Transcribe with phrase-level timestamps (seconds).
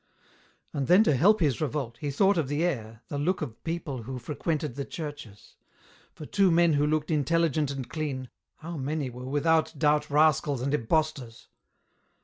[0.73, 4.01] And then to help his revolt, he thought of the air, the look of people
[4.01, 5.57] who frequented the churches;
[6.11, 10.73] for two men who looked intelligent and clean, how many were without doubt rascals and
[10.73, 11.49] impostors